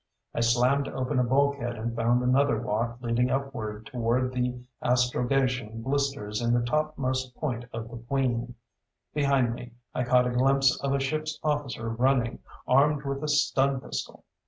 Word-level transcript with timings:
I 0.33 0.39
slammed 0.39 0.87
open 0.87 1.19
a 1.19 1.23
bulkhead 1.23 1.75
and 1.75 1.95
found 1.95 2.23
another 2.23 2.57
walk 2.59 2.97
leading 3.01 3.29
upward 3.29 3.85
toward 3.85 4.33
the 4.33 4.59
astrogation 4.81 5.83
blisters 5.83 6.41
in 6.41 6.55
the 6.55 6.65
topmost 6.65 7.35
point 7.35 7.65
of 7.71 7.87
the 7.87 7.97
Queen. 7.97 8.55
Behind 9.13 9.53
me, 9.53 9.73
I 9.93 10.03
caught 10.03 10.25
a 10.25 10.31
glimpse 10.31 10.75
of 10.81 10.91
a 10.95 10.99
ship's 10.99 11.37
officer 11.43 11.87
running, 11.87 12.39
armed 12.67 13.03
with 13.03 13.21
a 13.21 13.27
stun 13.27 13.79
pistol. 13.79 14.23